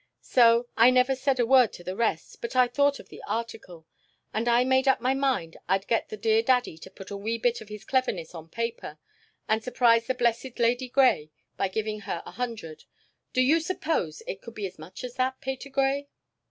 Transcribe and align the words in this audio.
So 0.23 0.67
I 0.75 0.89
never 0.89 1.13
said 1.15 1.39
a 1.39 1.45
word 1.45 1.71
to 1.73 1.83
the 1.83 1.95
rest, 1.95 2.41
but 2.41 2.55
I 2.55 2.67
thought 2.67 2.97
of 2.99 3.09
the 3.09 3.21
article, 3.27 3.85
and 4.33 4.47
I 4.47 4.63
made 4.63 4.87
up 4.87 4.99
my 4.99 5.13
mind 5.13 5.57
I'd 5.69 5.85
get 5.85 6.09
the 6.09 6.17
dear 6.17 6.41
daddy 6.41 6.75
to 6.79 6.89
put 6.89 7.11
a 7.11 7.15
wee 7.15 7.37
bit 7.37 7.61
of 7.61 7.69
his 7.69 7.85
cleverness 7.85 8.33
on 8.33 8.49
paper, 8.49 8.97
and 9.47 9.63
surprise 9.63 10.07
the 10.07 10.15
blessed 10.15 10.57
Lady 10.57 10.89
Grey 10.89 11.29
by 11.55 11.67
giving 11.67 11.99
her 11.99 12.23
her 12.25 12.31
hundred 12.31 12.85
do 13.31 13.41
you 13.41 13.59
suppose 13.59 14.23
it 14.25 14.41
could 14.41 14.55
be 14.55 14.65
as 14.65 14.79
much 14.79 15.03
as 15.03 15.13
that, 15.17 15.39
Patergrey?" 15.39 16.07